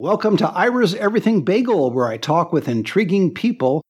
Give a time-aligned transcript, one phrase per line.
[0.00, 3.82] Welcome to Ira's Everything Bagel, where I talk with intriguing people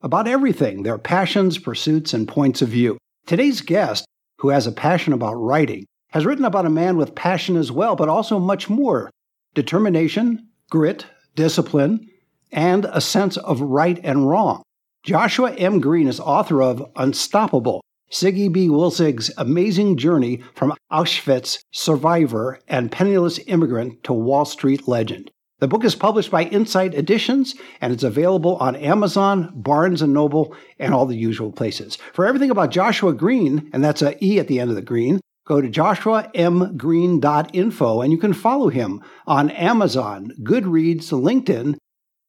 [0.00, 2.96] about everything their passions, pursuits, and points of view.
[3.26, 4.06] Today's guest,
[4.38, 7.96] who has a passion about writing, has written about a man with passion as well,
[7.96, 9.10] but also much more
[9.52, 11.04] determination, grit,
[11.34, 12.08] discipline,
[12.50, 14.62] and a sense of right and wrong.
[15.02, 15.82] Joshua M.
[15.82, 18.70] Greene is author of Unstoppable Siggi B.
[18.70, 25.30] Wilzig's amazing journey from Auschwitz survivor and penniless immigrant to Wall Street legend.
[25.60, 30.54] The book is published by Insight Editions and it's available on Amazon, Barnes and Noble,
[30.78, 31.98] and all the usual places.
[32.12, 35.20] For everything about Joshua Greene, and that's a E at the end of the green,
[35.48, 41.76] go to joshuamgreen.info and you can follow him on Amazon, Goodreads, LinkedIn,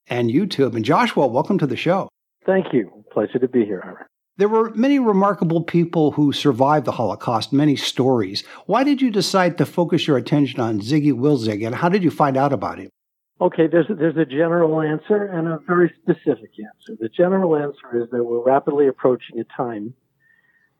[0.07, 0.75] and YouTube.
[0.75, 2.09] And Joshua, welcome to the show.
[2.47, 3.05] Thank you.
[3.11, 8.43] Pleasure to be here, There were many remarkable people who survived the Holocaust, many stories.
[8.65, 12.09] Why did you decide to focus your attention on Ziggy Wilzig and how did you
[12.09, 12.89] find out about him?
[13.41, 16.97] Okay, there's a, there's a general answer and a very specific answer.
[16.99, 19.93] The general answer is that we're rapidly approaching a time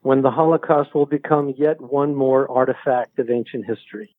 [0.02, 4.14] when the Holocaust will become yet one more artifact of ancient history,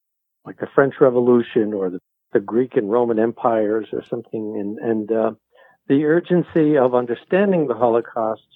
[0.46, 2.00] like the French Revolution or the,
[2.32, 4.56] the Greek and Roman empires or something.
[4.58, 5.32] And, and uh,
[5.88, 8.46] the urgency of understanding the Holocaust,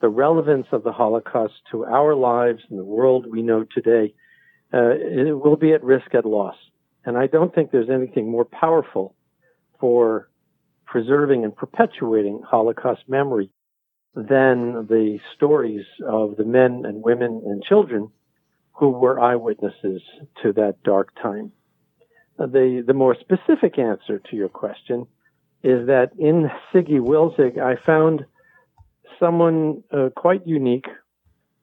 [0.00, 4.14] the relevance of the Holocaust to our lives and the world we know today,
[4.72, 6.56] uh, it will be at risk at loss.
[7.04, 9.14] And I don't think there's anything more powerful
[9.80, 10.28] for
[10.86, 13.50] preserving and perpetuating Holocaust memory
[14.14, 18.10] than the stories of the men and women and children
[18.72, 20.02] who were eyewitnesses
[20.42, 21.52] to that dark time.
[22.38, 25.06] The, the more specific answer to your question
[25.62, 28.24] is that in Siggi Wilzig, I found
[29.18, 30.86] someone uh, quite unique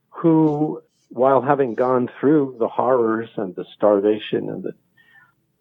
[0.09, 4.73] who, while having gone through the horrors and the starvation and the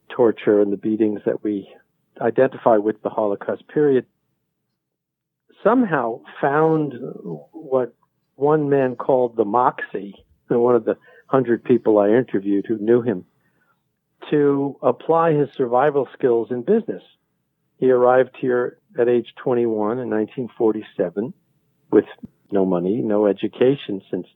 [0.08, 1.72] torture and the beatings that we
[2.20, 4.06] identify with the Holocaust period,
[5.62, 6.94] somehow found
[7.52, 7.94] what
[8.36, 10.14] one man called the moxie,
[10.48, 13.24] one of the hundred people I interviewed who knew him,
[14.30, 17.02] to apply his survival skills in business.
[17.78, 21.34] He arrived here at age 21 in 1947
[21.90, 22.04] with
[22.50, 24.26] no money, no education, since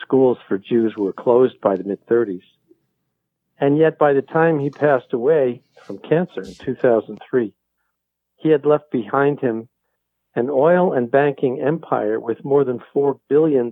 [0.00, 2.42] schools for Jews were closed by the mid 30s.
[3.60, 7.52] And yet, by the time he passed away from cancer in 2003,
[8.36, 9.68] he had left behind him
[10.34, 13.70] an oil and banking empire with more than $4 billion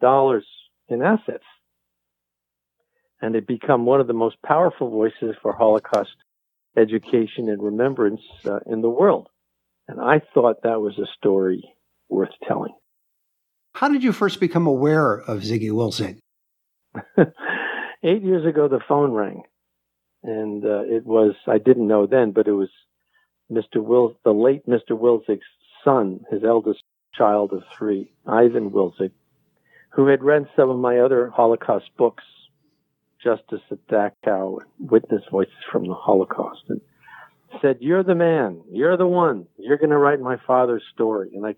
[0.88, 1.44] in assets.
[3.20, 6.16] And had become one of the most powerful voices for Holocaust
[6.76, 9.28] education and remembrance uh, in the world.
[9.88, 11.62] And I thought that was a story
[12.09, 12.75] worth telling.
[13.75, 16.19] How did you first become aware of Ziggy Wilzig?
[18.04, 19.43] Eight years ago, the phone rang
[20.22, 22.71] and uh, it was I didn't know then, but it was
[23.50, 23.83] Mr.
[23.83, 24.91] Will, the late Mr.
[24.91, 25.43] Wilzig's
[25.84, 26.83] son, his eldest
[27.15, 29.11] child of three, Ivan Wilzig,
[29.91, 32.25] who had read some of my other Holocaust books,
[33.22, 36.81] Justice at Dachau, Witness Voices from the Holocaust, and
[37.61, 38.62] said, "You're the man.
[38.71, 39.47] You're the one.
[39.59, 41.55] You're going to write my father's story." And I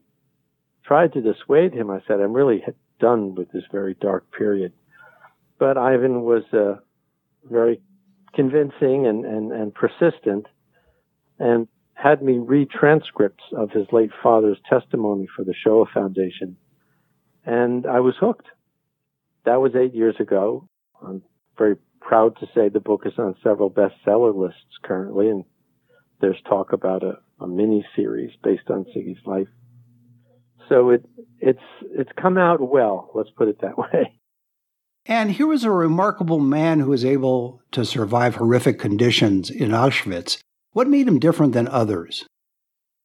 [0.85, 1.91] tried to dissuade him.
[1.91, 2.65] I said, "I'm really
[2.99, 4.73] done with this very dark period."
[5.59, 6.77] But Ivan was uh,
[7.45, 7.81] very
[8.35, 10.47] convincing and, and, and persistent
[11.39, 16.57] and had me read transcripts of his late father's testimony for the Shoah Foundation.
[17.45, 18.47] And I was hooked.
[19.45, 20.69] That was eight years ago.
[21.07, 21.23] I'm
[21.57, 25.45] very proud to say the book is on several bestseller lists currently, and
[26.21, 29.49] there's talk about a, a mini series based on Siggi's life.
[30.69, 31.05] So it
[31.41, 33.11] it's it's come out well.
[33.15, 34.19] Let's put it that way.
[35.07, 40.39] And here was a remarkable man who was able to survive horrific conditions in Auschwitz.
[40.73, 42.27] What made him different than others?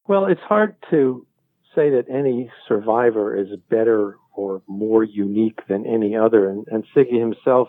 [0.08, 1.28] Well, it's hard to
[1.76, 6.50] say that any survivor is better or more unique than any other.
[6.50, 7.68] And, and Siggi himself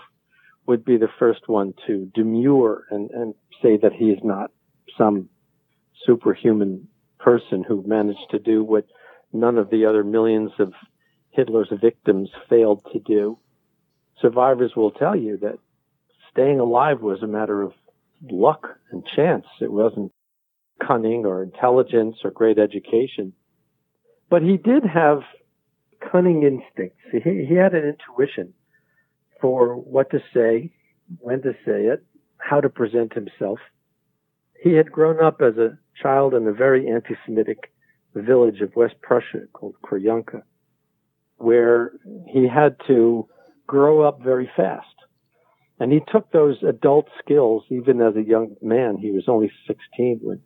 [0.67, 4.53] would be the first one to demur and, and say that he is not
[4.97, 5.29] some
[6.07, 6.87] superhuman
[7.19, 8.87] person who managed to do what
[9.33, 10.73] none of the other millions of
[11.31, 13.39] Hitler's victims failed to do
[14.21, 15.59] survivors will tell you that
[16.31, 17.73] staying alive was a matter of
[18.31, 19.47] luck and chance.
[19.61, 20.13] It wasn't
[20.85, 23.33] cunning or intelligence or great education.
[24.29, 25.23] But he did have
[26.11, 27.01] cunning instincts.
[27.13, 28.55] He, he had an intuition
[29.41, 30.71] for what to say,
[31.19, 32.05] when to say it,
[32.39, 33.59] how to present himself.
[34.63, 37.73] He had grown up as a child in a very anti-Semitic
[38.15, 40.43] village of West Prussia called Krojanke,
[41.37, 41.93] where
[42.27, 43.29] he had to
[43.71, 44.87] grow up very fast.
[45.79, 48.97] And he took those adult skills even as a young man.
[48.99, 50.41] He was only 16 when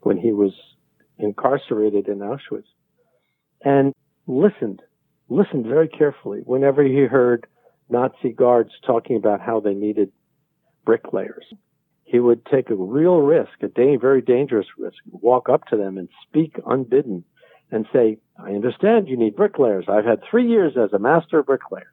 [0.00, 0.52] when he was
[1.18, 2.70] incarcerated in Auschwitz,
[3.62, 3.92] and
[4.26, 4.80] listened,
[5.28, 7.46] listened very carefully whenever he heard
[7.90, 10.12] Nazi guards talking about how they needed
[10.84, 11.44] bricklayers.
[12.04, 16.08] He would take a real risk, a very dangerous risk, walk up to them and
[16.22, 17.24] speak unbidden
[17.72, 19.86] and say, I understand you need bricklayers.
[19.88, 21.92] I've had three years as a master bricklayer.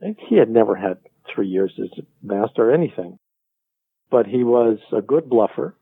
[0.00, 0.98] He had never had
[1.32, 3.18] three years as a master or anything,
[4.10, 5.76] but he was a good bluffer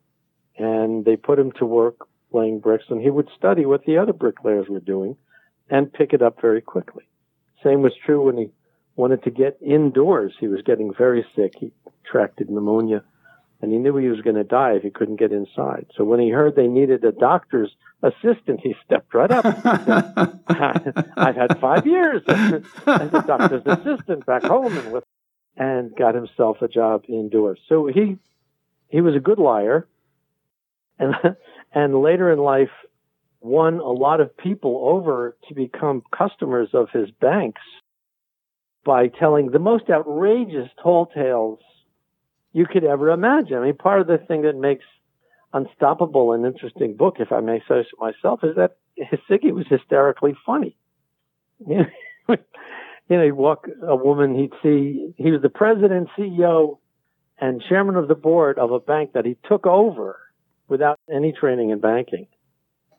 [0.58, 4.12] and they put him to work laying bricks and he would study what the other
[4.12, 5.16] bricklayers were doing
[5.68, 7.04] and pick it up very quickly.
[7.62, 8.50] Same was true when he
[8.96, 10.34] wanted to get indoors.
[10.40, 11.54] He was getting very sick.
[11.58, 13.02] He contracted pneumonia
[13.60, 15.86] and he knew he was going to die if he couldn't get inside.
[15.96, 19.44] So when he heard they needed a doctor's assistant, he stepped right up.
[19.44, 25.04] Said, I've had five years as a doctor's assistant back home and with,
[25.56, 27.58] and got himself a job indoors.
[27.68, 28.18] So he,
[28.88, 29.88] he was a good liar.
[30.98, 31.14] And,
[31.74, 32.70] and later in life,
[33.40, 37.62] won a lot of people over to become customers of his banks
[38.84, 41.58] by telling the most outrageous tall tales
[42.56, 43.58] you could ever imagine.
[43.58, 44.84] I mean, part of the thing that makes
[45.52, 48.76] Unstoppable an interesting book, if I may say so myself, is that
[49.30, 50.76] Siggi was hysterically funny.
[51.66, 51.86] you
[52.28, 56.78] know, he'd walk a woman, he'd see, he was the president, CEO,
[57.38, 60.18] and chairman of the board of a bank that he took over
[60.68, 62.26] without any training in banking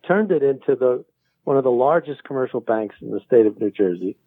[0.08, 1.04] turned it into the
[1.44, 4.18] one of the largest commercial banks in the state of New Jersey.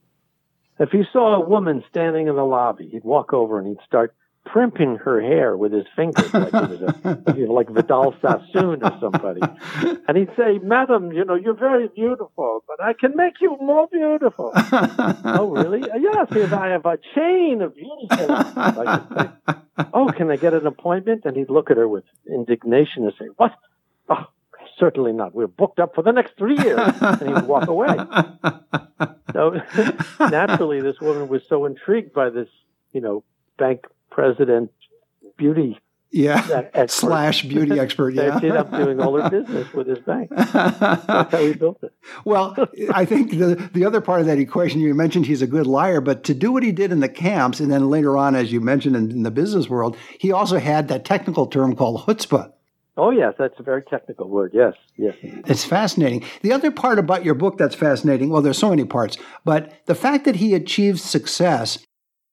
[0.78, 4.14] If he saw a woman standing in the lobby, he'd walk over and he'd start
[4.46, 8.82] primping her hair with his fingers, like it was a, you know, like Vidal Sassoon
[8.82, 9.40] or somebody.
[10.08, 13.86] And he'd say, "Madam, you know, you're very beautiful, but I can make you more
[13.86, 15.80] beautiful." oh, really?
[15.80, 18.08] Yes, if I have a chain of beauty
[19.92, 23.26] "Oh, can I get an appointment?" And he'd look at her with indignation and say,
[23.36, 23.54] "What?
[24.08, 24.26] Oh,
[24.78, 25.34] certainly not.
[25.34, 26.80] We're booked up for the next three years.
[27.00, 27.96] and he would walk away.
[29.32, 29.60] So
[30.18, 32.48] naturally, this woman was so intrigued by this,
[32.92, 33.22] you know,
[33.58, 34.70] bank president
[35.36, 35.78] beauty.
[36.12, 36.86] Yeah.
[36.86, 40.28] Slash beauty expert yeah ended up doing all her business with his bank.
[40.30, 41.92] That's how he built it.
[42.24, 42.56] Well
[42.92, 46.00] i think the the other part of that equation you mentioned he's a good liar
[46.00, 48.60] but to do what he did in the camps and then later on as you
[48.60, 52.52] mentioned in, in the business world he also had that technical term called chutzpah.
[52.96, 54.50] Oh, yes, that's a very technical word.
[54.52, 55.14] Yes, yes.
[55.22, 56.22] It's fascinating.
[56.42, 59.94] The other part about your book that's fascinating, well, there's so many parts, but the
[59.94, 61.78] fact that he achieved success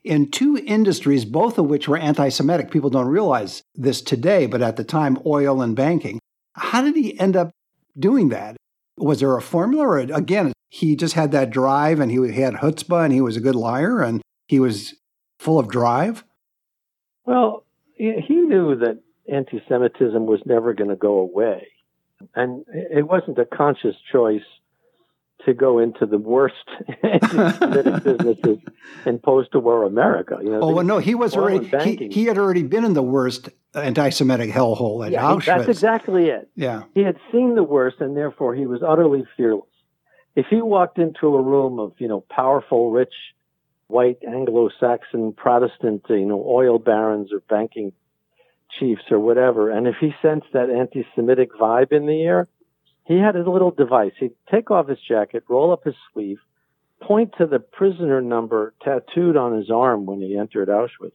[0.07, 2.71] in two industries, both of which were anti Semitic.
[2.71, 6.19] People don't realize this today, but at the time, oil and banking.
[6.53, 7.51] How did he end up
[7.97, 8.57] doing that?
[8.97, 13.05] Was there a formula, or again, he just had that drive and he had chutzpah
[13.05, 14.95] and he was a good liar and he was
[15.39, 16.23] full of drive?
[17.25, 17.63] Well,
[17.95, 18.99] he knew that
[19.31, 21.67] anti Semitism was never going to go away.
[22.35, 24.41] And it wasn't a conscious choice
[25.47, 26.55] to go into the worst
[27.03, 28.59] anti-Semitic businesses
[29.05, 30.37] in post-war America.
[30.43, 33.01] You know, oh well, no, he was already he, he, had already been in the
[33.01, 35.45] worst anti-Semitic hellhole at yeah, Auschwitz.
[35.45, 36.49] That's exactly it.
[36.55, 39.63] Yeah, he had seen the worst, and therefore he was utterly fearless.
[40.35, 43.13] If he walked into a room of you know powerful, rich,
[43.87, 47.93] white Anglo-Saxon Protestant, you know, oil barons or banking
[48.77, 49.71] chiefs or whatever.
[49.71, 52.49] And if he sensed that anti-Semitic vibe in the air,
[53.07, 54.11] he had a little device.
[54.19, 56.39] He'd take off his jacket, roll up his sleeve,
[57.01, 61.13] point to the prisoner number tattooed on his arm when he entered Auschwitz,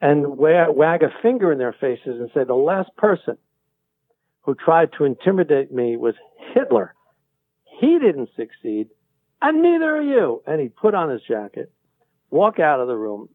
[0.00, 3.36] and wag a finger in their faces and say, the last person
[4.42, 6.14] who tried to intimidate me was
[6.54, 6.94] Hitler.
[7.78, 8.88] He didn't succeed,
[9.42, 10.42] and neither are you.
[10.46, 11.70] And he'd put on his jacket,
[12.30, 13.28] walk out of the room,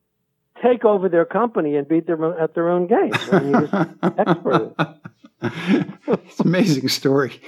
[0.63, 3.11] take over their company and beat them at their own game.
[3.13, 4.75] I mean, he was expert.
[5.41, 7.41] It's amazing story.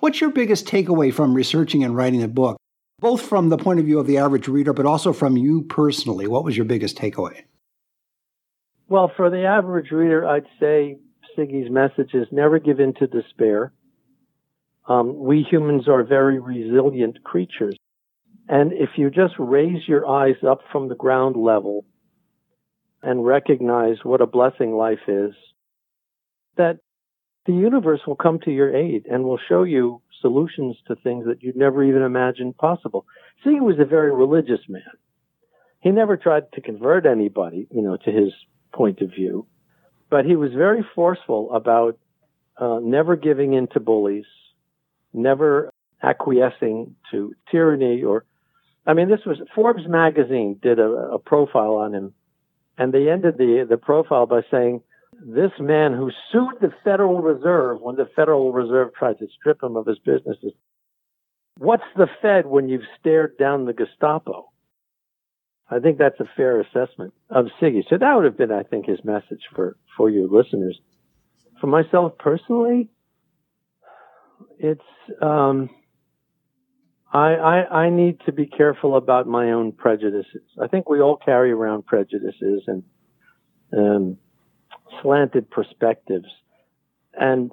[0.00, 2.56] What's your biggest takeaway from researching and writing a book,
[3.00, 6.26] both from the point of view of the average reader, but also from you personally?
[6.26, 7.42] What was your biggest takeaway?
[8.88, 10.98] Well, for the average reader, I'd say
[11.36, 13.72] Siggi's message is never give in to despair.
[14.88, 17.76] Um, we humans are very resilient creatures.
[18.48, 21.84] And if you just raise your eyes up from the ground level
[23.02, 25.34] and recognize what a blessing life is,
[26.56, 26.78] that
[27.48, 31.42] the universe will come to your aid and will show you solutions to things that
[31.42, 33.06] you'd never even imagined possible.
[33.42, 34.82] See, he was a very religious man.
[35.80, 38.34] He never tried to convert anybody, you know, to his
[38.74, 39.46] point of view,
[40.10, 41.98] but he was very forceful about
[42.58, 44.26] uh, never giving in to bullies,
[45.14, 48.26] never acquiescing to tyranny or
[48.86, 52.12] I mean, this was Forbes magazine did a, a profile on him
[52.76, 54.82] and they ended the the profile by saying
[55.24, 59.76] this man who sued the Federal Reserve when the Federal Reserve tried to strip him
[59.76, 60.52] of his businesses.
[61.56, 64.50] What's the Fed when you've stared down the Gestapo?
[65.70, 67.82] I think that's a fair assessment of Siggi.
[67.90, 70.78] So that would have been, I think, his message for, for your listeners.
[71.60, 72.88] For myself personally,
[74.58, 74.80] it's,
[75.20, 75.68] um,
[77.12, 80.42] I, I, I need to be careful about my own prejudices.
[80.62, 82.82] I think we all carry around prejudices and,
[83.76, 84.18] um,
[85.02, 86.28] slanted perspectives.
[87.14, 87.50] And,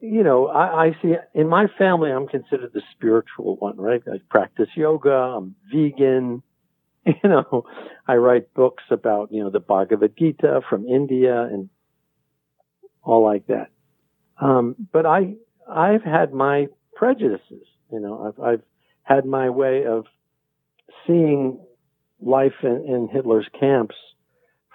[0.00, 4.02] you know, I, I see in my family, I'm considered the spiritual one, right?
[4.06, 5.10] I practice yoga.
[5.10, 6.42] I'm vegan.
[7.06, 7.66] You know,
[8.08, 11.68] I write books about, you know, the Bhagavad Gita from India and
[13.02, 13.68] all like that.
[14.40, 15.34] Um, but I,
[15.70, 17.66] I've had my prejudices.
[17.92, 18.62] You know, I've, I've
[19.02, 20.06] had my way of
[21.06, 21.60] seeing
[22.22, 23.96] life in, in Hitler's camps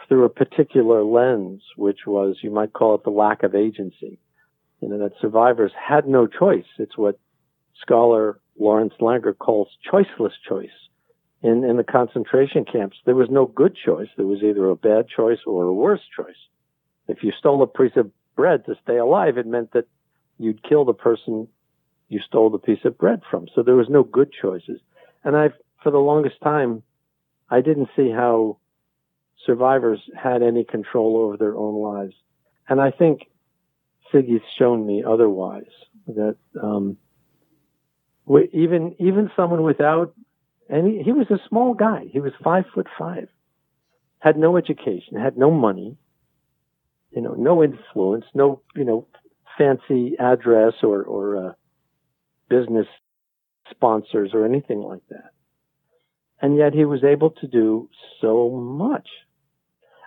[0.10, 4.20] through a particular lens, which was, you might call it the lack of agency.
[4.82, 6.66] You know, that survivors had no choice.
[6.80, 7.20] It's what
[7.80, 10.70] scholar Lawrence Langer calls choiceless choice.
[11.42, 14.10] In, in the concentration camps, there was no good choice.
[14.18, 16.36] There was either a bad choice or a worse choice.
[17.08, 19.88] If you stole a piece of bread to stay alive, it meant that
[20.38, 21.48] you'd kill the person
[22.10, 23.48] you stole the piece of bread from.
[23.54, 24.82] So there was no good choices.
[25.24, 25.50] And I,
[25.84, 26.84] for the longest time,
[27.50, 28.58] I didn't see how
[29.46, 32.14] survivors had any control over their own lives.
[32.68, 33.22] And I think
[34.14, 35.72] Siggi's shown me otherwise.
[36.08, 36.98] That um,
[38.52, 40.14] even even someone without
[40.70, 42.06] any, he was a small guy.
[42.12, 43.28] He was five foot five,
[44.20, 45.98] had no education, had no money,
[47.12, 49.08] you know, no influence, no you know
[49.58, 51.54] fancy address or or uh,
[52.50, 52.88] business
[53.70, 55.32] sponsors or anything like that.
[56.42, 57.90] And yet he was able to do
[58.22, 59.08] so much.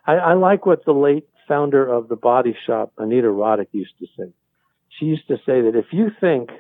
[0.05, 4.07] I, I like what the late founder of the body shop, Anita Roddick, used to
[4.17, 4.33] say.
[4.99, 6.51] She used to say that if you think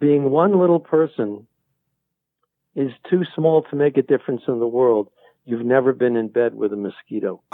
[0.00, 1.46] being one little person
[2.74, 5.08] is too small to make a difference in the world,
[5.44, 7.42] you've never been in bed with a mosquito.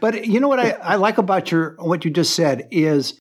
[0.00, 3.18] but you know what I, I like about your what you just said is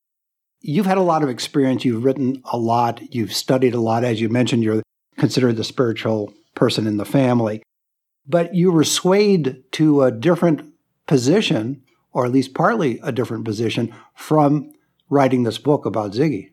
[0.61, 1.85] you've had a lot of experience.
[1.85, 3.01] You've written a lot.
[3.13, 4.03] You've studied a lot.
[4.03, 4.83] As you mentioned, you're
[5.17, 7.61] considered the spiritual person in the family.
[8.27, 10.73] But you were swayed to a different
[11.05, 14.71] position, or at least partly a different position, from
[15.09, 16.51] writing this book about Ziggy.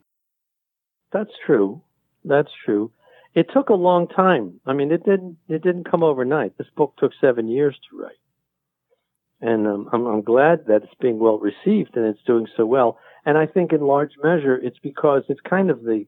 [1.13, 1.83] That's true.
[2.25, 2.91] That's true.
[3.35, 4.61] It took a long time.
[4.67, 5.39] I mean, it didn't.
[5.49, 6.59] It didn't come overnight.
[6.59, 8.21] This book took seven years to write,
[9.41, 12.99] and um, I'm, I'm glad that it's being well received and it's doing so well.
[13.25, 16.07] And I think in large measure, it's because it's kind of the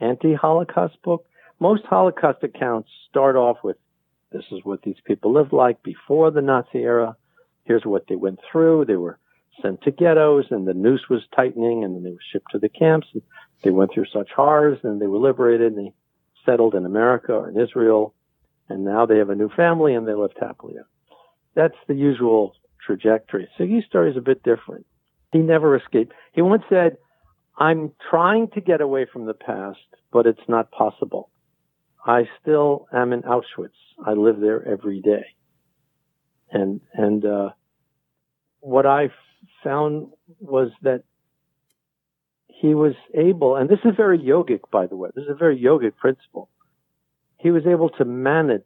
[0.00, 1.26] anti-Holocaust book.
[1.64, 3.78] Most Holocaust accounts start off with,
[4.30, 7.16] this is what these people lived like before the Nazi era.
[7.64, 8.84] Here's what they went through.
[8.84, 9.18] They were
[9.62, 12.68] sent to ghettos and the noose was tightening and then they were shipped to the
[12.68, 13.06] camps.
[13.14, 13.22] And
[13.62, 15.92] they went through such horrors and they were liberated and they
[16.44, 18.12] settled in America or in Israel.
[18.68, 20.74] And now they have a new family and they lived happily.
[21.54, 22.56] That's the usual
[22.86, 23.48] trajectory.
[23.58, 24.84] Siggi's story is a bit different.
[25.32, 26.12] He never escaped.
[26.34, 26.98] He once said,
[27.56, 29.78] I'm trying to get away from the past,
[30.12, 31.30] but it's not possible.
[32.04, 33.70] I still am in Auschwitz.
[34.04, 35.24] I live there every day.
[36.50, 37.50] And, and, uh,
[38.60, 39.08] what I
[39.62, 40.08] found
[40.40, 41.04] was that
[42.48, 45.10] he was able, and this is very yogic, by the way.
[45.14, 46.48] This is a very yogic principle.
[47.38, 48.62] He was able to manage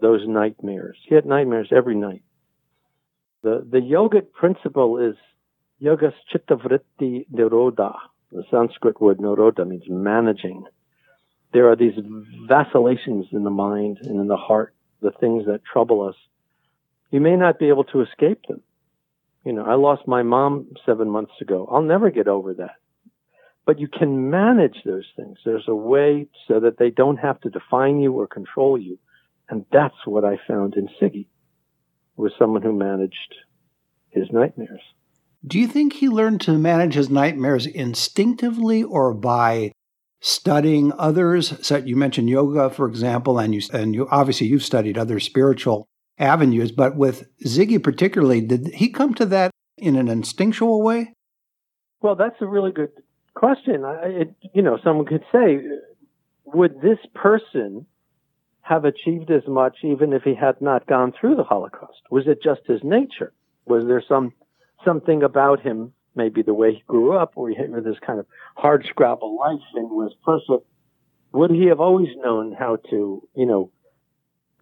[0.00, 0.98] those nightmares.
[1.08, 2.22] He had nightmares every night.
[3.42, 5.16] The, the yogic principle is
[5.82, 7.94] Yogas Chittavritti Nirodha.
[8.30, 10.64] The Sanskrit word Nirodha means managing.
[11.52, 11.94] There are these
[12.48, 16.14] vacillations in the mind and in the heart, the things that trouble us.
[17.10, 18.62] You may not be able to escape them.
[19.44, 21.68] You know, I lost my mom seven months ago.
[21.70, 22.76] I'll never get over that.
[23.66, 25.38] But you can manage those things.
[25.44, 28.98] There's a way so that they don't have to define you or control you.
[29.48, 31.26] And that's what I found in Siggi,
[32.16, 33.34] was someone who managed
[34.10, 34.80] his nightmares.
[35.46, 39.72] Do you think he learned to manage his nightmares instinctively or by
[40.22, 41.54] studying others?
[41.66, 45.86] So you mentioned yoga, for example, and you and you obviously you've studied other spiritual
[46.18, 51.12] avenues, but with Ziggy particularly, did he come to that in an instinctual way?
[52.00, 52.90] Well, that's a really good
[53.34, 53.84] question.
[53.84, 55.58] I, it, you know, someone could say,
[56.44, 57.86] would this person
[58.62, 62.00] have achieved as much even if he had not gone through the Holocaust?
[62.10, 63.32] Was it just his nature?
[63.66, 64.32] Was there some
[64.84, 68.26] something about him, maybe the way he grew up, or he had this kind of
[68.56, 70.66] hard scrabble life and was perfect.
[71.32, 73.70] Would he have always known how to, you know,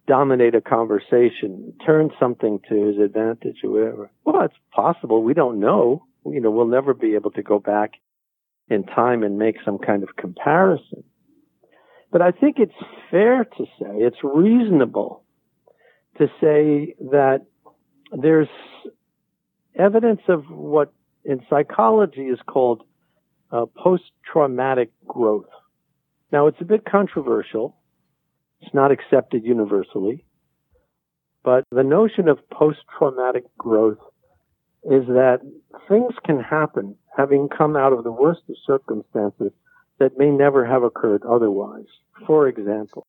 [0.07, 4.11] dominate a conversation, turn something to his advantage or whatever.
[4.25, 5.23] Well, it's possible.
[5.23, 6.05] We don't know.
[6.25, 7.91] You know, we'll never be able to go back
[8.69, 11.03] in time and make some kind of comparison.
[12.11, 12.73] But I think it's
[13.09, 15.23] fair to say, it's reasonable
[16.17, 17.45] to say that
[18.11, 18.49] there's
[19.75, 20.93] evidence of what
[21.25, 22.83] in psychology is called
[23.51, 25.49] uh, post-traumatic growth.
[26.31, 27.75] Now, it's a bit controversial.
[28.61, 30.23] It's not accepted universally.
[31.43, 33.97] But the notion of post-traumatic growth
[34.83, 35.41] is that
[35.87, 39.51] things can happen having come out of the worst of circumstances
[39.99, 41.85] that may never have occurred otherwise.
[42.25, 43.05] For example,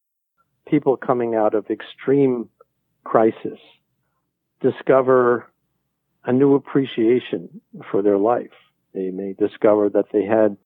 [0.66, 2.48] people coming out of extreme
[3.04, 3.58] crisis
[4.60, 5.51] discover
[6.24, 7.60] a new appreciation
[7.90, 8.52] for their life.
[8.94, 10.56] They may discover that they had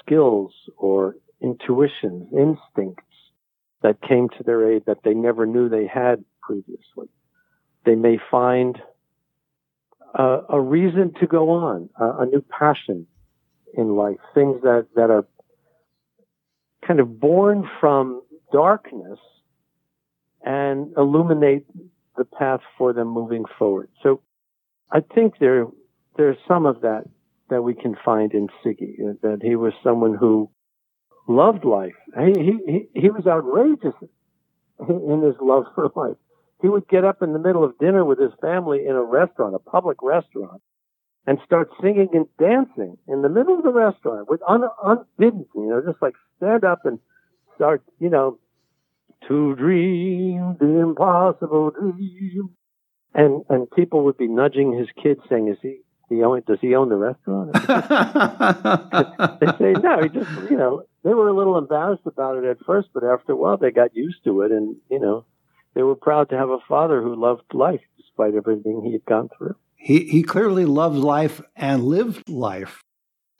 [0.00, 3.02] skills or intuitions, instincts
[3.82, 7.08] that came to their aid that they never knew they had previously.
[7.84, 8.80] They may find
[10.18, 13.06] uh, a reason to go on, a, a new passion
[13.74, 15.26] in life, things that, that are
[16.86, 19.18] kind of born from darkness
[20.42, 21.66] and illuminate
[22.16, 23.88] the path for them moving forward.
[24.02, 24.22] So
[24.90, 25.66] I think there
[26.16, 27.04] there's some of that
[27.50, 30.50] that we can find in Siggi, uh, that he was someone who
[31.28, 31.94] loved life.
[32.16, 32.32] He,
[32.66, 33.94] he, he was outrageous
[34.88, 36.16] in his love for life.
[36.62, 39.54] He would get up in the middle of dinner with his family in a restaurant,
[39.54, 40.62] a public restaurant,
[41.26, 45.68] and start singing and dancing in the middle of the restaurant with un, unbidden, you
[45.68, 46.98] know, just like stand up and
[47.56, 48.38] start, you know,
[49.28, 52.50] to dream the impossible dream.
[53.16, 55.78] And, and people would be nudging his kids saying, is he,
[56.10, 57.54] he own, does he own the restaurant?
[59.40, 62.58] they say, no, he just, you know, they were a little embarrassed about it at
[62.66, 65.24] first, but after a while they got used to it and, you know,
[65.74, 69.30] they were proud to have a father who loved life despite everything he had gone
[69.36, 69.56] through.
[69.76, 72.82] He, he clearly loved life and lived life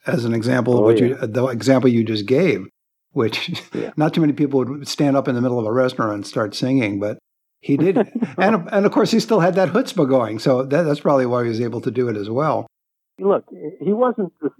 [0.06, 1.06] as an example oh, of what yeah.
[1.06, 2.66] you, the example you just gave,
[3.12, 3.92] which yeah.
[3.96, 6.54] not too many people would stand up in the middle of a restaurant and start
[6.54, 7.18] singing, but
[7.66, 7.96] he did.
[8.38, 10.38] and, and of course, he still had that chutzpah going.
[10.38, 12.68] So that, that's probably why he was able to do it as well.
[13.18, 14.50] Look, he wasn't the,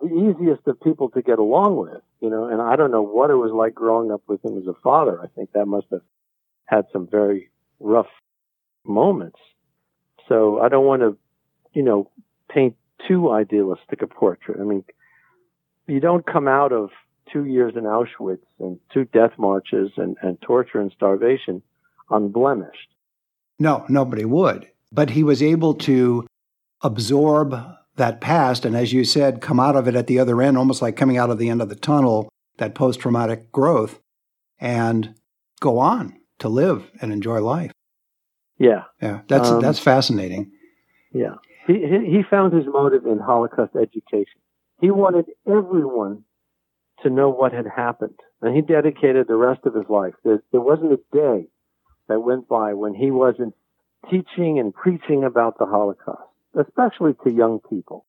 [0.00, 3.30] the easiest of people to get along with, you know, and I don't know what
[3.30, 5.18] it was like growing up with him as a father.
[5.22, 6.02] I think that must have
[6.66, 8.10] had some very rough
[8.84, 9.38] moments.
[10.28, 11.16] So I don't want to,
[11.72, 12.10] you know,
[12.50, 12.76] paint
[13.08, 14.60] too idealistic a portrait.
[14.60, 14.84] I mean,
[15.86, 16.90] you don't come out of
[17.32, 21.62] two years in Auschwitz and two death marches and, and torture and starvation
[22.12, 22.88] unblemished.
[23.58, 24.68] No, nobody would.
[24.90, 26.26] But he was able to
[26.82, 27.54] absorb
[27.96, 30.82] that past and, as you said, come out of it at the other end, almost
[30.82, 34.00] like coming out of the end of the tunnel, that post traumatic growth,
[34.58, 35.14] and
[35.60, 37.72] go on to live and enjoy life.
[38.58, 38.84] Yeah.
[39.00, 39.20] Yeah.
[39.28, 40.52] That's, um, that's fascinating.
[41.12, 41.34] Yeah.
[41.66, 44.40] He, he found his motive in Holocaust education.
[44.80, 46.24] He wanted everyone
[47.02, 48.18] to know what had happened.
[48.40, 50.14] And he dedicated the rest of his life.
[50.24, 51.48] There, there wasn't a day
[52.08, 53.54] that went by when he wasn't
[54.10, 58.04] teaching and preaching about the Holocaust, especially to young people.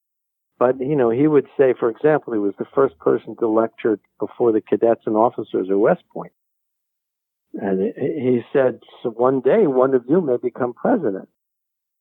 [0.59, 3.99] But, you know, he would say, for example, he was the first person to lecture
[4.19, 6.31] before the cadets and officers at West Point.
[7.53, 11.29] And he said, so one day one of you may become president.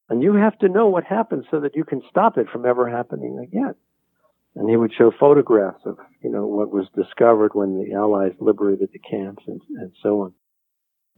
[0.09, 2.89] And you have to know what happened so that you can stop it from ever
[2.89, 3.75] happening again.
[4.55, 8.91] And he would show photographs of, you know, what was discovered when the Allies liberated
[8.93, 10.35] the camps and, and so on.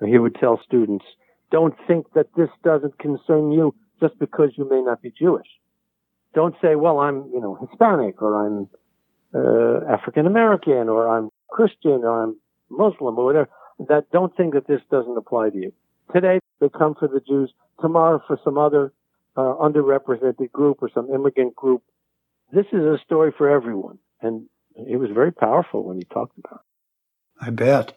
[0.04, 1.04] He would tell students,
[1.50, 5.46] don't think that this doesn't concern you just because you may not be Jewish.
[6.34, 8.68] Don't say, well, I'm, you know, Hispanic or I'm
[9.34, 12.36] uh, African American or I'm Christian or I'm
[12.70, 13.48] Muslim or whatever.
[13.88, 15.72] That don't think that this doesn't apply to you.
[16.12, 17.52] Today they come for the Jews.
[17.80, 18.92] Tomorrow for some other
[19.36, 21.82] uh, underrepresented group or some immigrant group.
[22.52, 26.60] This is a story for everyone, and it was very powerful when he talked about
[26.60, 27.46] it.
[27.46, 27.96] I bet.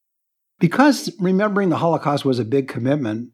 [0.60, 3.32] Because remembering the Holocaust was a big commitment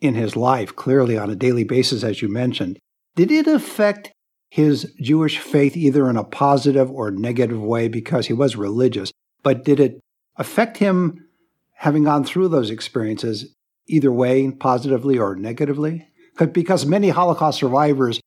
[0.00, 2.78] in his life, clearly on a daily basis, as you mentioned,
[3.16, 4.12] did it affect
[4.50, 9.10] his Jewish faith either in a positive or negative way because he was religious?
[9.42, 10.00] But did it
[10.36, 11.26] affect him
[11.74, 13.54] having gone through those experiences
[13.86, 16.08] either way, positively or negatively?
[16.52, 18.20] Because many Holocaust survivors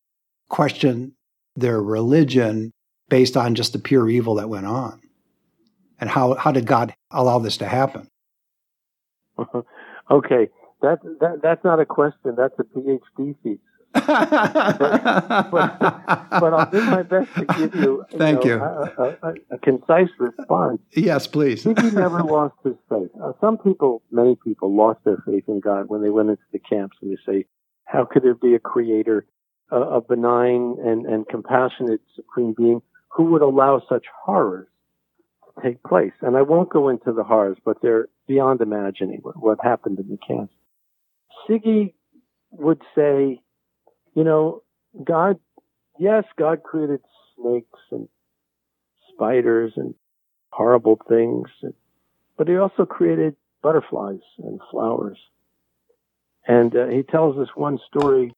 [0.50, 1.14] question
[1.56, 2.72] their religion
[3.08, 5.00] based on just the pure evil that went on.
[6.00, 8.08] And how, how did God allow this to happen?
[10.12, 10.50] okay,
[10.82, 12.36] that, that that's not a question.
[12.38, 13.60] That's a PhD thesis.
[13.94, 18.62] but, but, I'll do my best to give you, you Thank know, you.
[18.62, 20.80] A, a, a, concise response.
[20.96, 21.64] Yes, please.
[21.64, 23.10] he never lost his faith.
[23.22, 26.60] Uh, some people, many people, lost their faith in God when they went into the
[26.60, 27.46] camps and they say,
[27.84, 29.26] "How could there be a creator,
[29.72, 34.70] a, a benign and, and compassionate supreme being who would allow such horrors
[35.64, 39.60] take place?" And I won't go into the horrors, but they're beyond imagining what, what
[39.64, 40.54] happened in the camps.
[41.48, 41.94] Siggi
[42.52, 43.42] would say,
[44.14, 44.64] you know,
[45.04, 45.40] God,
[45.98, 47.02] yes, God created
[47.36, 48.08] snakes and
[49.14, 49.94] spiders and
[50.52, 51.50] horrible things,
[52.38, 55.18] but he also created butterflies and flowers.
[56.48, 58.34] And uh, he tells us one story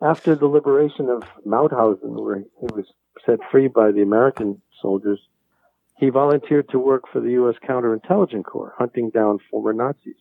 [0.00, 2.86] after the liberation of Mauthausen, where he was
[3.26, 5.20] set free by the American soldiers.
[6.02, 7.54] He volunteered to work for the U.S.
[7.62, 10.16] Counterintelligence Corps, hunting down former Nazis.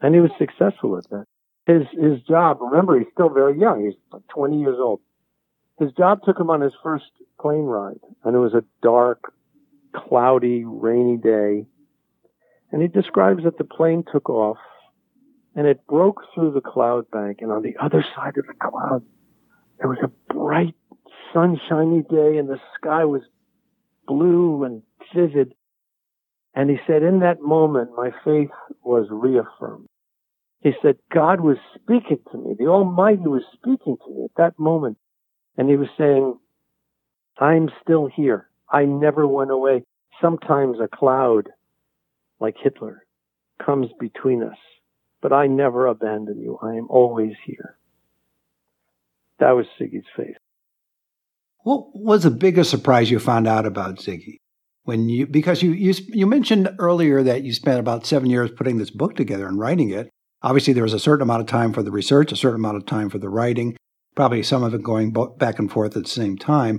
[0.00, 1.26] And he was successful at that
[1.66, 2.58] his his job.
[2.60, 3.84] Remember, he's still very young.
[3.84, 5.00] He's like 20 years old.
[5.78, 7.04] His job took him on his first
[7.40, 9.32] plane ride, and it was a dark,
[9.94, 11.66] cloudy, rainy day.
[12.72, 14.58] And he describes that the plane took off,
[15.54, 19.04] and it broke through the cloud bank, and on the other side of the cloud,
[19.78, 20.74] there was a bright,
[21.32, 23.22] sunshiny day, and the sky was
[24.06, 24.82] blue and
[25.14, 25.54] vivid.
[26.54, 28.50] And he said, in that moment, my faith
[28.82, 29.88] was reaffirmed.
[30.60, 32.54] He said, God was speaking to me.
[32.58, 34.96] The Almighty was speaking to me at that moment.
[35.58, 36.38] And he was saying,
[37.38, 38.48] I'm still here.
[38.70, 39.84] I never went away.
[40.22, 41.50] Sometimes a cloud,
[42.40, 43.04] like Hitler,
[43.64, 44.56] comes between us,
[45.20, 46.58] but I never abandon you.
[46.62, 47.76] I am always here.
[49.40, 50.36] That was Siggi's faith.
[51.64, 54.38] What was the biggest surprise you found out about Ziggy?
[54.84, 58.78] When you because you, you you mentioned earlier that you spent about seven years putting
[58.78, 60.10] this book together and writing it,
[60.44, 62.84] Obviously, there was a certain amount of time for the research, a certain amount of
[62.84, 63.78] time for the writing,
[64.14, 66.78] probably some of it going back and forth at the same time.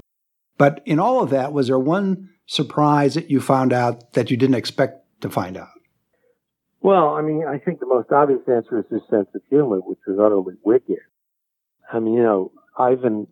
[0.60, 4.38] But in all of that, was there one surprise that you found out that you
[4.38, 5.70] didn't expect to find out?
[6.82, 9.98] Well, I mean, I think the most obvious answer is his sense of humor, which
[10.06, 11.00] was utterly wicked.
[11.92, 13.26] I mean, you know, Ivan,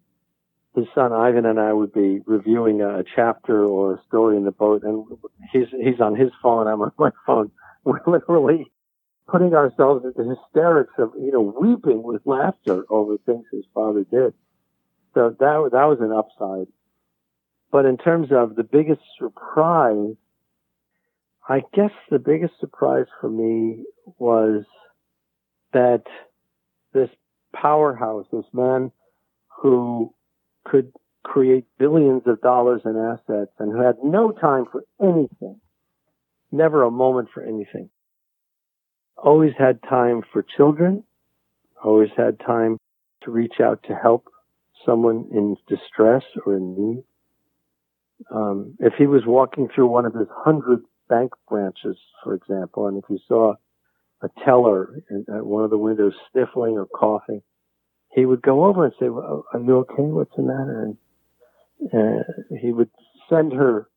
[0.76, 4.52] his son Ivan and I would be reviewing a chapter or a story in the
[4.52, 5.06] boat, and
[5.52, 7.52] he's he's on his phone, I'm on my phone.
[7.84, 8.72] We're literally
[9.28, 14.34] putting ourselves into hysterics of, you know, weeping with laughter over things his father did.
[15.14, 16.68] So that, that was an upside.
[17.72, 20.16] But in terms of the biggest surprise,
[21.48, 23.86] I guess the biggest surprise for me
[24.18, 24.64] was
[25.74, 26.04] that
[26.94, 27.10] this
[27.56, 28.92] powerhouse, this man
[29.62, 30.14] who
[30.66, 30.92] could
[31.24, 35.60] create billions of dollars in assets and who had no time for anything,
[36.52, 37.90] never a moment for anything,
[39.18, 41.04] always had time for children,
[41.84, 42.78] always had time
[43.24, 44.28] to reach out to help
[44.86, 47.04] someone in distress or in need.
[48.32, 52.98] Um, if he was walking through one of his hundred bank branches, for example, and
[52.98, 53.56] if he saw
[54.22, 57.42] a teller at one of the windows sniffling or coughing,
[58.14, 60.04] he would go over and say, well, "Are you okay?
[60.04, 60.96] What's the matter?"
[61.92, 62.24] And uh,
[62.62, 62.90] he would
[63.30, 63.88] send her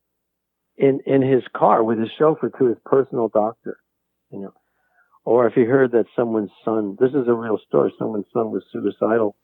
[0.77, 3.77] in in his car with his chauffeur to his personal doctor.
[4.31, 4.53] You know,
[5.23, 8.63] or if he heard that someone's son, this is a real story, someone's son was
[8.71, 9.35] suicidal,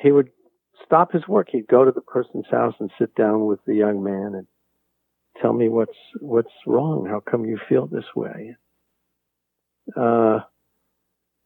[0.00, 0.30] he would
[0.84, 1.48] stop his work.
[1.50, 4.46] He'd go to the person's house and sit down with the young man and
[5.40, 7.06] tell me what's what's wrong.
[7.10, 8.56] How come you feel this way?
[9.96, 10.40] Uh,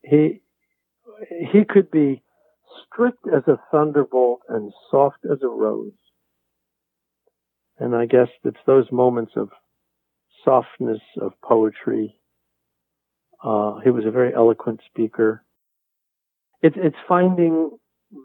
[0.02, 0.42] he
[1.52, 2.22] he could be
[2.84, 5.92] strict as a thunderbolt and soft as a rose.
[7.78, 9.50] And I guess it's those moments of
[10.44, 12.16] softness of poetry
[13.42, 15.44] uh, he was a very eloquent speaker.
[16.62, 17.70] It's it's finding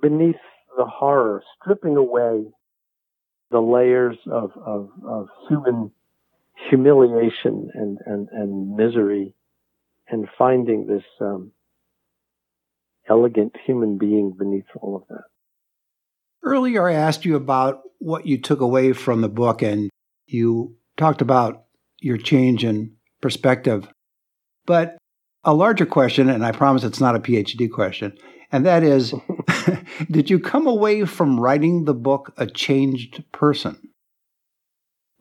[0.02, 0.36] beneath
[0.78, 2.46] the horror, stripping away
[3.52, 5.92] the layers of, of, of human
[6.70, 9.36] humiliation and, and, and misery
[10.08, 11.52] and finding this um,
[13.12, 15.26] elegant human being beneath all of that.
[16.44, 19.90] Earlier, I asked you about what you took away from the book, and
[20.26, 21.66] you talked about
[22.00, 23.88] your change in perspective.
[24.66, 24.98] But
[25.44, 28.18] a larger question, and I promise it's not a PhD question,
[28.52, 29.14] and that is
[30.12, 33.90] Did you come away from writing the book a changed person?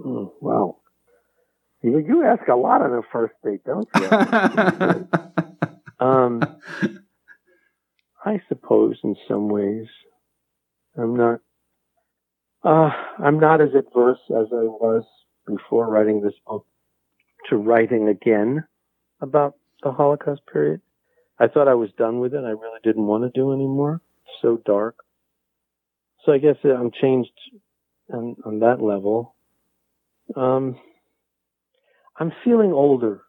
[0.01, 0.83] Mm, well,
[1.83, 5.09] you, you ask a lot on a first date, don't you?
[6.07, 6.43] um,
[8.25, 9.87] I suppose in some ways.
[10.97, 11.41] I'm not.
[12.63, 15.05] Uh, I'm not as adverse as I was
[15.47, 16.67] before writing this book
[17.49, 18.65] to writing again
[19.21, 20.81] about the Holocaust period.
[21.39, 22.45] I thought I was done with it.
[22.45, 24.03] I really didn't want to do anymore.
[24.43, 24.97] so dark.
[26.25, 27.33] So I guess I'm changed
[28.13, 29.35] on, on that level.
[30.37, 30.79] Um,
[32.19, 33.23] I'm feeling older.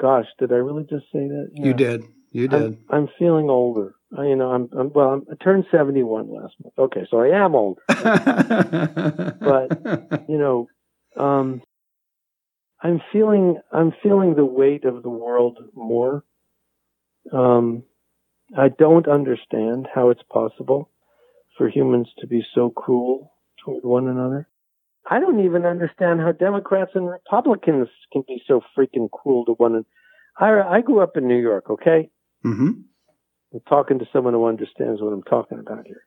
[0.00, 1.50] Gosh, did I really just say that?
[1.54, 1.66] Yeah.
[1.66, 2.04] You did.
[2.32, 2.62] You did.
[2.62, 3.94] I'm, I'm feeling older.
[4.18, 5.08] You know, I'm, I'm well.
[5.08, 6.74] I'm, I turned 71 last month.
[6.78, 7.78] Okay, so I am old.
[7.86, 7.98] but
[10.28, 10.68] you know,
[11.16, 11.62] um,
[12.82, 16.24] I'm feeling I'm feeling the weight of the world more.
[17.32, 17.82] Um,
[18.56, 20.90] I don't understand how it's possible
[21.58, 23.32] for humans to be so cruel
[23.64, 24.48] toward one another.
[25.08, 29.72] I don't even understand how Democrats and Republicans can be so freaking cruel to one
[29.72, 29.86] another.
[30.38, 32.10] I, I grew up in New York, okay?
[32.44, 32.70] Mm-hmm.
[33.56, 36.02] I'm talking to someone who understands what I'm talking about here.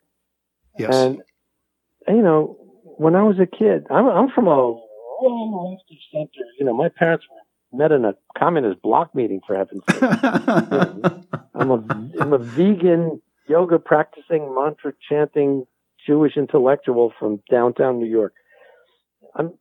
[0.77, 0.93] Yes.
[0.93, 1.17] And,
[2.07, 6.45] you know, when I was a kid, I'm, I'm from a long lefty center.
[6.59, 7.25] You know, my parents
[7.73, 10.01] met in a communist block meeting, for heaven's sake.
[11.55, 15.65] I'm a, I'm a vegan, yoga practicing, mantra chanting
[16.05, 18.33] Jewish intellectual from downtown New York.
[19.35, 19.53] I'm,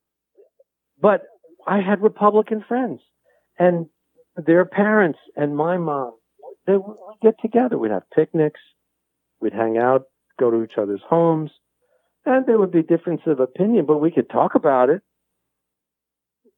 [1.00, 1.22] but
[1.66, 3.00] I had Republican friends
[3.58, 3.86] and
[4.36, 6.17] their parents and my mom.
[6.76, 7.78] Would get together.
[7.78, 8.60] We'd have picnics.
[9.40, 10.04] We'd hang out,
[10.38, 11.50] go to each other's homes,
[12.26, 15.02] and there would be difference of opinion, but we could talk about it.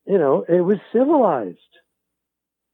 [0.07, 1.59] You know, it was civilized.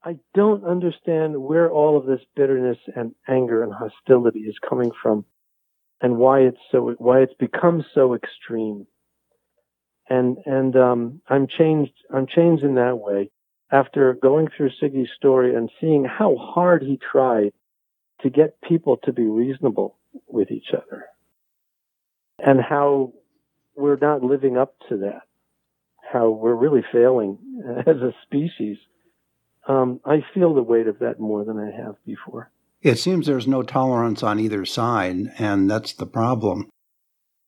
[0.04, 5.24] I don't understand where all of this bitterness and anger and hostility is coming from
[6.00, 8.86] and why it's so why it's become so extreme
[10.08, 11.92] and and um, I'm changed.
[12.12, 13.30] I'm changed in that way
[13.70, 17.52] after going through Siggi's story and seeing how hard he tried
[18.22, 19.96] to get people to be reasonable
[20.28, 21.06] with each other,
[22.38, 23.12] and how
[23.74, 25.22] we're not living up to that.
[26.12, 27.38] How we're really failing
[27.86, 28.78] as a species.
[29.68, 32.50] Um, I feel the weight of that more than I have before.
[32.82, 36.68] It seems there's no tolerance on either side, and that's the problem.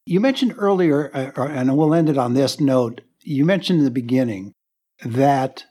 [0.04, 3.02] You mentioned earlier, uh, and we'll end it on this note.
[3.22, 4.52] You mentioned in the beginning
[5.04, 5.64] that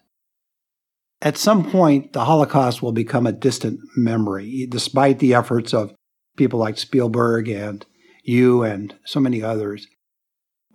[1.22, 5.94] at some point the Holocaust will become a distant memory, despite the efforts of
[6.38, 7.86] people like Spielberg and
[8.24, 9.88] you and so many others.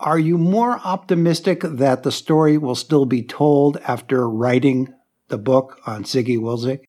[0.01, 4.89] Are you more optimistic that the story will still be told after writing
[5.29, 6.81] the book on Siggi Wilzig?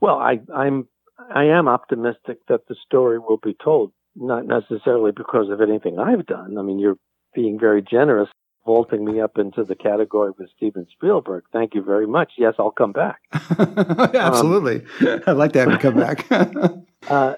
[0.00, 0.86] Well, I, I'm
[1.34, 6.26] I am optimistic that the story will be told not necessarily because of anything I've
[6.26, 6.58] done.
[6.58, 6.98] I mean, you're
[7.34, 8.28] being very generous,
[8.64, 11.44] vaulting me up into the category with Steven Spielberg.
[11.52, 12.32] Thank you very much.
[12.38, 13.20] Yes, I'll come back.
[13.58, 14.84] Absolutely.
[15.06, 16.26] Um, I'd like to have you come back.
[17.10, 17.34] uh,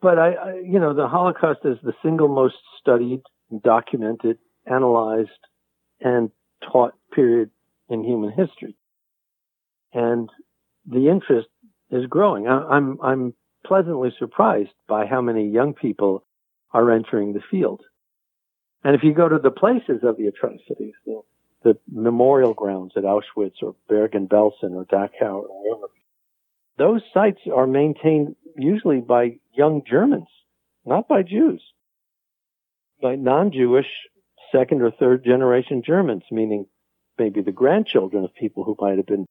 [0.00, 3.22] but I, I, you know, the Holocaust is the single most studied,
[3.64, 5.30] documented, analyzed,
[6.00, 6.30] and
[6.70, 7.50] taught period
[7.88, 8.76] in human history.
[9.92, 10.28] And
[10.86, 11.48] the interest
[11.90, 12.46] is growing.
[12.46, 13.34] I, I'm, I'm
[13.66, 16.24] pleasantly surprised by how many young people
[16.72, 17.82] are entering the field.
[18.84, 21.22] And if you go to the places of the atrocities, the,
[21.64, 25.92] the memorial grounds at Auschwitz or Bergen-Belsen or Dachau or wherever,
[26.78, 30.28] those sites are maintained usually by young Germans,
[30.86, 31.62] not by Jews,
[33.02, 33.88] by non-Jewish
[34.52, 36.66] second or third generation Germans, meaning
[37.18, 39.26] maybe the grandchildren of people who might have been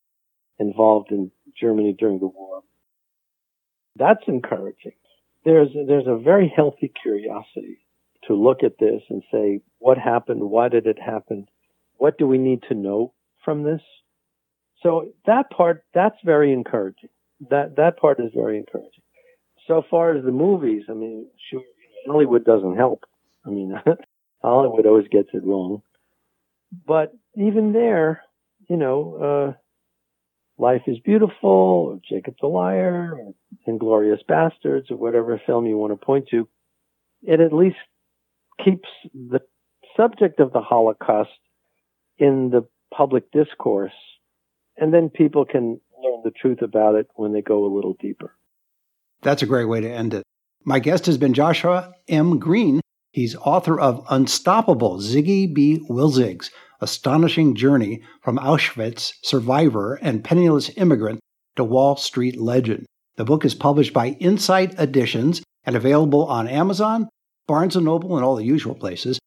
[0.60, 2.62] involved in Germany during the war.
[3.96, 4.94] That's encouraging.
[5.46, 7.80] There's, there's a very healthy curiosity
[8.28, 10.42] to look at this and say, what happened?
[10.42, 11.48] Why did it happen?
[11.98, 13.14] What do we need to know
[13.44, 13.82] from this?
[14.84, 17.10] So that part, that's very encouraging.
[17.50, 19.04] That, that part is very encouraging.
[19.68, 21.62] So far as the movies, I mean, sure,
[22.08, 23.04] Hollywood doesn't help.
[23.46, 23.74] I mean,
[24.42, 25.82] Hollywood always gets it wrong.
[26.86, 28.24] But even there,
[28.70, 33.34] you know, uh, Life is Beautiful, or Jacob the Liar, or
[33.68, 36.48] Inglourious Basterds, or whatever film you want to point to,
[37.22, 37.78] it at least
[38.64, 39.40] keeps the
[39.96, 41.30] subject of the Holocaust
[42.18, 43.94] in the public discourse,
[44.78, 48.36] and then people can learn the truth about it when they go a little deeper.
[49.22, 50.24] That's a great way to end it.
[50.64, 52.40] My guest has been Joshua M.
[52.40, 52.82] Greene.
[53.12, 55.80] He's author of Unstoppable Ziggy B.
[55.90, 61.20] Wilzig's astonishing journey from Auschwitz survivor and penniless immigrant
[61.56, 62.86] to Wall Street legend.
[63.16, 67.10] The book is published by Insight Editions and available on Amazon,
[67.48, 69.20] Barnes & Noble, and all the usual places.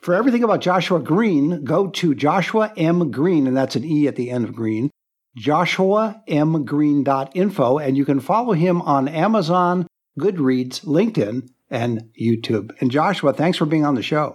[0.00, 3.10] For everything about Joshua Greene, go to Joshua M.
[3.10, 4.90] Greene, and that's an E at the end of Green,
[5.38, 9.86] joshuamgreen.info, and you can follow him on Amazon,
[10.18, 12.70] Goodreads, LinkedIn, and YouTube.
[12.80, 14.34] And Joshua, thanks for being on the show.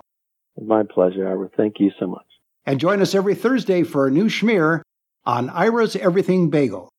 [0.59, 1.49] My pleasure, Ira.
[1.55, 2.25] Thank you so much.
[2.65, 4.81] And join us every Thursday for a new schmear
[5.25, 6.89] on Ira's Everything Bagel.